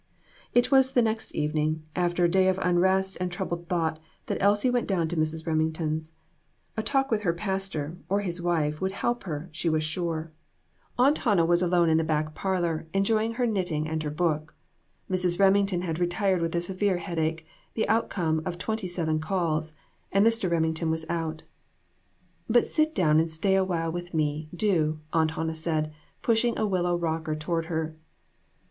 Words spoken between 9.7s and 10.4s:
sure.